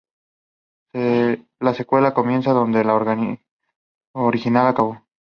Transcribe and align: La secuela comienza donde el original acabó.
La 0.93 1.75
secuela 1.75 2.15
comienza 2.15 2.53
donde 2.53 2.81
el 2.81 2.89
original 4.15 4.65
acabó. 4.65 4.97